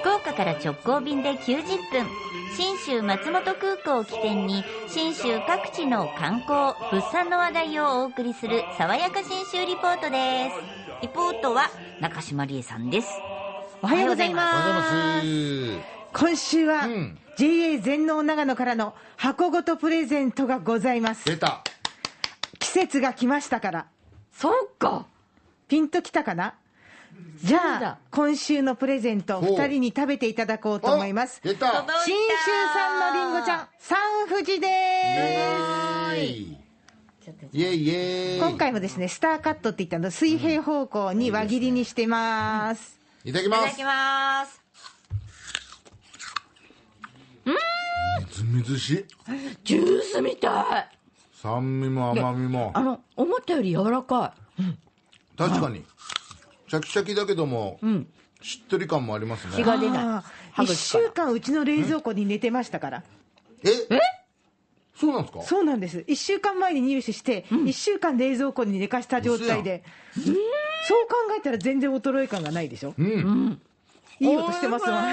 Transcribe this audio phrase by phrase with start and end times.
[0.00, 2.06] 福岡から直行便で90分
[2.56, 11.70] 信州松本空港を起点に信州各地の観光物産の話題をお送りする爽やか信州リポートですリポートは
[12.00, 13.08] 中島理恵さんです
[13.82, 14.54] おはようございます。
[14.54, 16.10] おはようございます。
[16.12, 21.24] 今週は、うん JA 全農長野からの箱ごとプレゼントがございます。
[21.24, 21.64] 出た。
[22.58, 23.86] 季節が来ましたから。
[24.30, 25.06] そうか
[25.68, 26.56] ピンときたかな？
[27.42, 31.40] じゃあ今週のプレゼント、二人に食べていただこうと思います。
[31.42, 31.82] 出た。
[31.82, 36.56] 届い信州産のりんごちゃん、三富士でイエーーイ。
[37.52, 38.38] イエイイエーイ。
[38.38, 38.44] す。
[38.46, 43.00] 今回もですね、スターカットって言ったの、水平方向に輪切りにしてます。
[43.24, 43.84] いただきますいただき。
[43.84, 44.60] ます
[47.44, 49.04] みずみずしい。
[49.64, 50.98] ジュースみたい
[51.32, 52.80] 酸味も甘みもあ。
[52.82, 54.34] の思ったより柔らか
[55.38, 55.84] 確かに。
[56.70, 57.80] シャキシャキだけども、
[58.40, 59.54] しっとり感もありますね。
[59.56, 60.22] 血が出な
[60.56, 63.02] い一週間うちの冷蔵庫に寝てましたから。
[63.64, 63.68] え？
[64.94, 65.42] そうなんですか？
[65.42, 66.04] そうなんです。
[66.06, 69.82] 一週間前に入手して、一週間冷蔵庫に寝かした状態で。
[70.14, 72.94] そう考えたら全然衰え感がないでしょ？
[72.96, 73.60] うん。
[74.20, 75.04] いい音してますわ。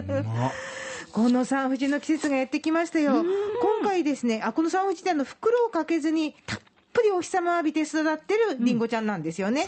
[1.12, 3.24] この三富士の季節がやってきましたよ。
[3.60, 6.60] 今回ですね、あ、この三富士ってあの袋をかけずに、たっ
[6.92, 9.64] ぷりお日様浴びて育ってるりんごちゃんなんですよね。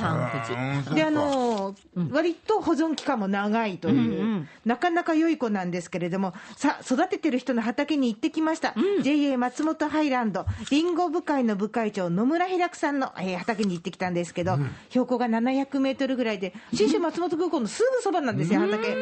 [0.88, 8.74] うんで、あのー割と保存期間も長いという、なかなか良い子なんですけれども、さあ、育ててる人の畑に行ってきました。
[9.02, 14.58] JA 松本ハイランド、りんご部会の部会長、野村平久さんの、えー畑に行ってきたんですけど、
[14.90, 18.94] 標高が700メートルぐらいで、信州松本空港のすぐそばなんですよ、畑。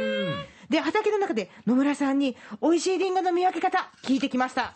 [0.68, 4.72] で、畑の中で野村さんに、美味しいりんごの見分け方、聞いてきました。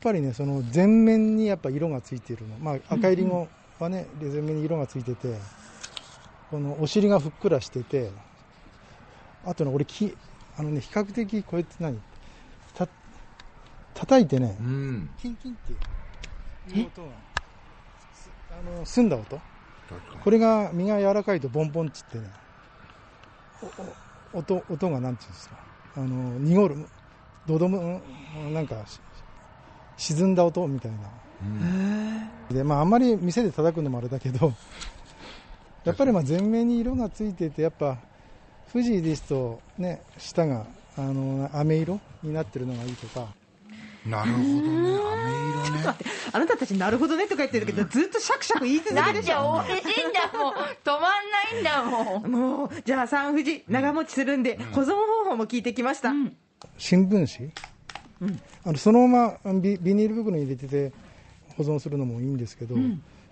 [0.00, 3.46] やっぱりね、その全面にやっぱ色がついているの、まあ、赤いりんご
[3.78, 5.36] はね、全面に色がついてて、
[6.50, 8.10] このお尻がふっくらしてて、
[9.44, 10.16] あとね、俺き、
[10.56, 11.98] あのね、比較的こうやって何、
[12.72, 12.88] た
[13.92, 15.10] 叩いてねう、ん。
[15.20, 15.56] キンキンっ
[16.64, 16.86] ていう。
[16.86, 17.08] 音が、
[18.14, 19.38] すあの澄んだ音。
[20.24, 22.34] これが身が柔らかいとボンボンって言ってね、
[23.60, 23.66] お
[24.36, 25.56] お音音がなんていうんですか、
[25.94, 26.86] あの濁る、
[27.46, 28.00] どどむ、
[28.54, 28.98] なんかし
[30.00, 30.98] 沈んだ音みたいな。
[32.50, 34.54] でまあ、あんまり店で叩くのもあれだけど、
[35.84, 37.98] やっぱりまあ全面に色がついてて、やっぱ
[38.72, 40.64] 富士ですと、ね、下が
[40.96, 43.28] あの飴色になってるのがいいとか、
[44.06, 44.50] なるほどね。
[44.50, 45.96] 飴色ね。
[46.32, 49.60] あなたたちなるほどねとか言ってるけど、ずっとシャクシャク言い続だって美けでしょ。
[49.60, 51.00] 味しいんだもん止まん
[51.30, 56.12] ないんだもんもう、じゃあ三富士、長持ちするんで、保存方法も聞いてきました。
[56.78, 57.52] 新聞紙、
[58.64, 60.92] あのそのままビビニール袋に入れてて
[61.56, 62.74] 保存するのもいいんですけど、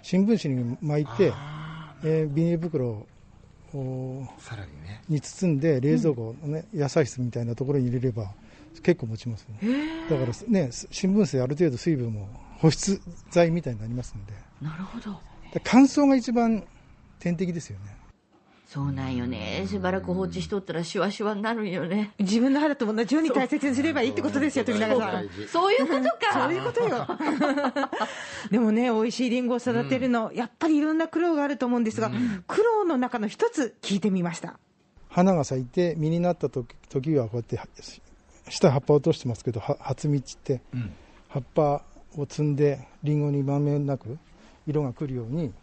[0.03, 1.32] 新聞紙に巻いて、
[2.04, 3.06] えービニール袋
[3.75, 5.03] をさらにね。
[5.09, 8.32] に包んで冷蔵庫、ね野菜室みたいなところに入れれば
[8.82, 10.06] 結構持ちますね。
[10.09, 12.28] だからね新聞紙である程度水分も
[12.59, 13.00] 保湿
[13.31, 14.32] 剤みたいになりますんで。
[14.60, 15.19] なるほど。
[15.53, 16.65] で乾燥が一番
[17.19, 17.97] 天敵ですよね
[18.69, 25.29] そうなんよねしばらく放置しとったらシュワシュワになるんよね自分の肌と同じように大切にすればいいってことですよ、富永さん。
[25.51, 27.06] そういうことかそういうことよ。
[28.53, 32.11] でもね、美味しいリンゴを育てるの、やっぱりいろんな苦労があると思うんですが、
[32.47, 34.59] 苦労の中の一つ聞いてみました。
[35.09, 37.67] 花が咲いて実になった時時はこうやっては
[38.50, 40.93] 下葉っぱを落としてますけどは初実ってうん。
[41.29, 41.83] 葉っぱ
[42.17, 44.19] を摘んでリンゴにまんべんなく
[44.67, 45.55] 色が来るように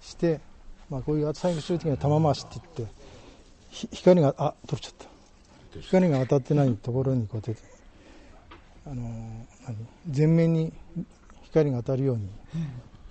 [0.00, 0.40] して、
[0.88, 2.94] まあ、こういう最終的には玉回しって言って
[3.92, 5.80] 光があ取れちゃった。
[5.80, 7.62] 光が当たってないところにこうやって、
[8.86, 9.76] あの何？
[10.08, 10.72] 全面に
[11.44, 12.30] 光が当たるように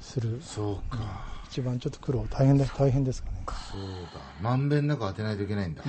[0.01, 1.34] する、そうか。
[1.55, 3.37] 一番ちょっと苦労大変だ大変ですかね
[3.71, 3.81] そう
[4.13, 4.19] だ。
[4.41, 5.83] まんべんなく当てないといけないんだ。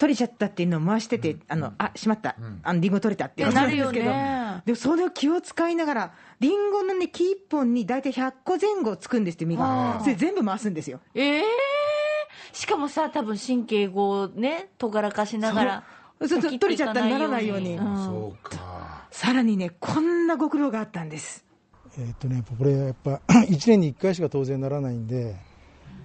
[0.00, 2.34] 取れちゃったっていうのを回してて、あの、あ、しまった。
[2.64, 10.00] あの、リンゴ取れたっていうのがあるんですけど、なるよねでもそれを気を使いながら、リンゴのね、木一本に大体100個前後つくんですって、実が。
[10.00, 10.98] それ全部回すんですよ。
[11.14, 11.44] ええ
[12.52, 15.84] しかもさ多分神経をねとがらかしながら
[16.26, 19.06] そう取れちゃったらならないようにんそうか。
[19.12, 21.45] さらにね、こんなご苦労があったんです。
[21.98, 25.36] えーっとね、これやっぱ1年に1回しか当然ならないんで、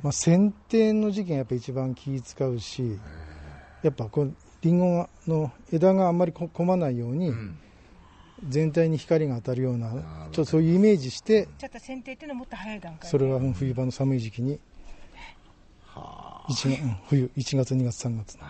[0.03, 2.97] まあ、剪定の時期がやっぱ一番気使うし、
[3.83, 7.57] やっぱこうリンゴの枝があんまりこ混まないように、うん。
[8.47, 14.59] 全体に光が当たるような、ちょっとそういうイメージして、ちょっと剪定っていうのはもっと早い段階それはうん冬場の寒い時期に、
[17.07, 18.47] 冬、1月、2月、3月の。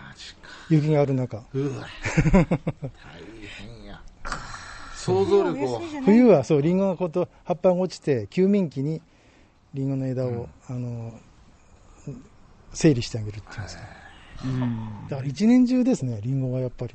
[0.70, 1.86] 雪がある中、うわ。
[2.32, 2.48] 大変や。
[5.02, 5.82] 想像力を。
[6.04, 9.02] 冬はそう、リンゴがこと葉っぱが落ちて、休眠期に
[9.74, 11.12] リンゴの枝を、あの
[12.72, 13.82] 整理してあげるっていうんですか。
[15.10, 16.94] だから一年中ですね、リンゴはやっぱり。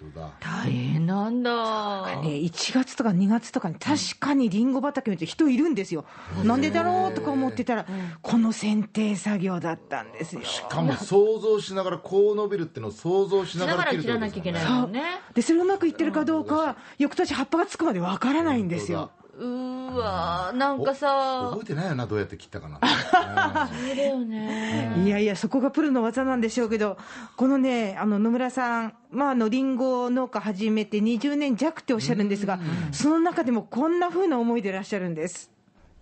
[0.00, 0.30] 本当だ。
[0.40, 2.20] 大変なんだ。
[2.22, 6.04] ね、1月とか2月とかに確かにりんご畑見ると人いるんですよ、
[6.44, 7.86] なんでだろうとか思ってたら、
[8.22, 10.44] この剪定作業だったんですよ。
[10.44, 15.02] しかも想像しながらこう伸びるっていうのを想像しながらら切るってこと切らなきゃいけないもんね。
[15.34, 19.10] でそれうまくいってるかどうかは、翌年葉っぱがつくまでわからないんですよ。
[19.24, 22.78] うーわーなんかさ覚えてないよなどうやって切ったかな
[23.68, 25.02] そうだよね。
[25.04, 26.96] いやいや、そこがプロの技なんでしょうけど、
[27.36, 32.58] このね、あの野村さん、まあ、あのリンゴ農家始めて20年弱っておっしゃるんですが、
[32.92, 35.50] その中でもこんな風な思いでいらっしゃるんです。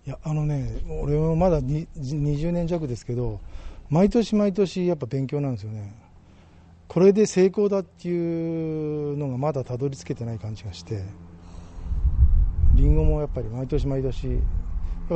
[0.06, 3.40] いや、あのね、俺はまだに20年弱ですけど、
[3.90, 5.92] 毎年毎年やっぱ勉強なんですよね。
[6.88, 11.02] これで成功だっていうのがまだたどり着けてない感じがして、
[12.86, 14.38] リンゴもやっぱり毎年毎年、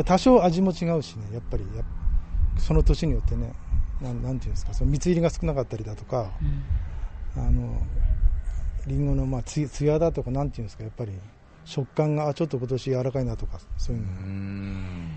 [0.04, 1.64] 多少味も違うしね、やっぱり
[2.58, 3.52] その年によってね、
[4.02, 6.32] なんなんていうんですか、その蜜入りが少なかったりだとか、
[7.36, 7.80] あの
[8.88, 11.12] リンゴのまあつつやだとか、なんていうんですか、やっぱり
[11.64, 14.08] 食感があちょっと今年柔らかいなとか、そういうの。
[14.08, 15.08] うん。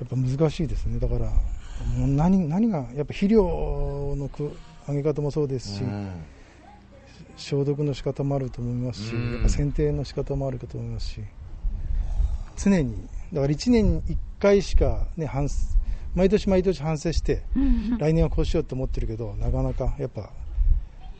[0.00, 1.30] やっぱ難しいですね、だから、
[1.96, 4.50] もう何何が、やっぱ肥料のく
[4.88, 6.24] 上げ方もそうですし、うん。
[7.36, 9.32] 消毒の仕方もあると思いますし、うん。
[9.34, 11.20] やっぱ剪定の仕方もあるかと思いますし、
[12.56, 15.56] 常に、だから1年に1回しか、ね、反省
[16.14, 17.42] 毎年毎年反省して、
[17.98, 20.30] 来年はこうしようと思ってるけど、なかなかやっぱ、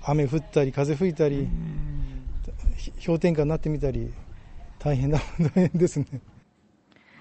[0.02, 1.48] 雨降ったり、風吹いたり、
[2.76, 4.12] ひ氷点下になってみたり、
[4.78, 5.18] 大変な、
[5.54, 6.06] 大変ですね。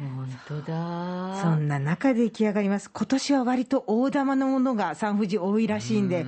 [0.10, 1.42] 本当だ。
[1.42, 2.90] そんな中で出来上がります。
[2.92, 6.26] 今年は割と大玉のものが三富士多いらしいんで、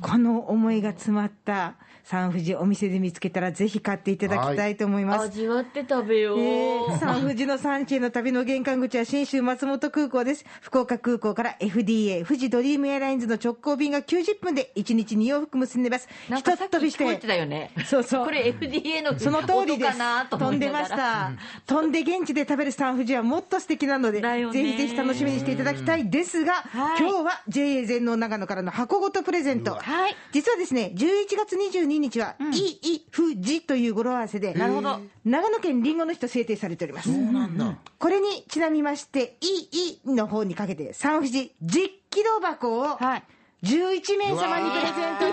[0.00, 1.74] この思いが詰まった
[2.04, 5.24] 三富士お店で見つけたらぜひ買っていただきたいと思います。
[5.24, 6.38] 味わって食べよう。
[6.38, 10.44] えー、三富士の産地への旅の玄関口は新州松本空港です。
[10.60, 16.06] 福岡空港から FDA、富士ドリームエアラインズの直行便が90分で1日2往復結んでます。
[16.28, 17.26] なんかさっき聞こえてて。
[17.28, 17.70] たよね。
[17.86, 19.98] そうそうこれ FDA のその通りです
[20.28, 21.32] 飛んでました。
[21.66, 29.74] 飛んで現地で食べる三富士はもっと素敵なので、ぜひぜひ楽しみにしていただきたいですが、はい今日は JA 全農長野からの箱ごとプレゼント。
[29.74, 30.16] はい。
[30.32, 37.12] 実はですね、11月22日は、いい富士という語呂合わせで、なるほど長野県りんごの日と制定されております。
[37.12, 43.22] そうなんだこれにちなみまして、いいの方にかけて、三富士10キロ箱をはい。
[43.64, 45.24] 11名様にプレゼント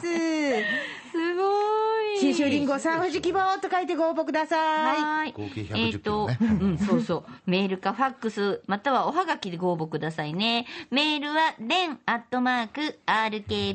[0.00, 0.84] す。
[2.18, 5.02] 新州りんご三富士希望と書いてご応募ください。
[5.02, 5.32] はい。
[5.32, 7.24] 合計110えっと、うん、そうそう。
[7.46, 10.66] メールかファックス、またはおはがきでご応募くださいね。
[10.90, 13.74] メールは、den アットマーク、rkbr.jp、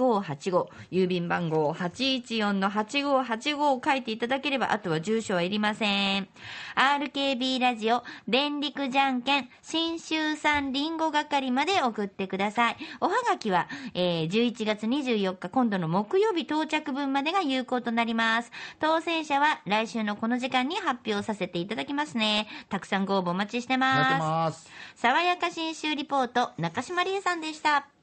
[0.00, 6.28] 814-8585、郵便番号814-8585を書いていただければ、あとは住所はいりません。
[6.74, 12.76] RKB ラジオ、電力じゃんけん、新州産りんご係まで送ってください。
[13.00, 18.50] おはがきは、えー11月24日、今度の木曜日到着分までが有効となります。
[18.78, 22.46] 当選者は来週のこの時間に発表させていただきますね。
[22.68, 23.76] たくさんご応募お待ちして。
[23.76, 27.99] ます爽やか新州リポート、中島理恵さんでした。